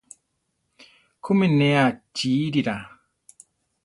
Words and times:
¿Kúmi 1.23 1.47
ne 1.57 1.69
achíirira? 1.87 2.75